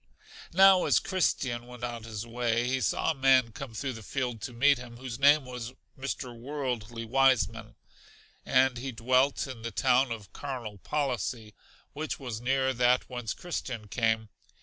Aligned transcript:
Now 0.51 0.85
as 0.85 0.97
Christian 0.97 1.67
went 1.67 1.83
on 1.83 2.05
his 2.05 2.25
way 2.25 2.67
he 2.67 2.81
saw 2.81 3.11
a 3.11 3.13
man 3.13 3.51
come 3.51 3.75
through 3.75 3.93
the 3.93 4.01
field 4.01 4.41
to 4.41 4.51
meet 4.51 4.79
him, 4.79 4.97
whose 4.97 5.19
name 5.19 5.45
was 5.45 5.73
Mr. 5.95 6.35
Worldly 6.35 7.05
Wiseman, 7.05 7.75
and 8.43 8.79
he 8.79 8.91
dwelt 8.91 9.45
in 9.45 9.61
the 9.61 9.69
town 9.69 10.11
of 10.11 10.33
Carnal 10.33 10.79
Policy, 10.79 11.53
which 11.93 12.19
was 12.19 12.41
near 12.41 12.73
that 12.73 13.11
whence 13.11 13.35
Christian 13.35 13.87
came. 13.89 14.29